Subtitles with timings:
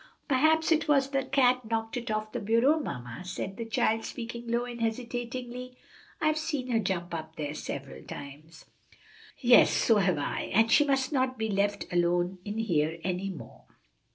[0.27, 4.47] "Perhaps it was the cat knocked it off the bureau, mamma," said the child, speaking
[4.47, 5.77] low and hesitatingly.
[6.19, 8.65] "I've seen her jump up there several times."
[9.37, 13.65] "Yes; so have I, and she must not be left alone in here any more."